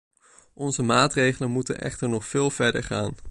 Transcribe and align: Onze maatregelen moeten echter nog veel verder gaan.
Onze 0.53 0.81
maatregelen 0.83 1.51
moeten 1.51 1.79
echter 1.81 2.09
nog 2.09 2.25
veel 2.25 2.49
verder 2.49 2.83
gaan. 2.83 3.13